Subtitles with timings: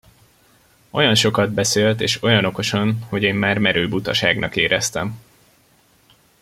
[0.89, 5.19] Olyan sokat beszélt és olyan okosan, hogy én már merő butaságnak éreztem.